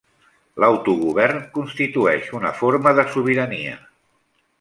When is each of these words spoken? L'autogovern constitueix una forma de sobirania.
L'autogovern 0.61 1.43
constitueix 1.57 2.31
una 2.39 2.53
forma 2.63 2.95
de 3.01 3.05
sobirania. 3.17 3.77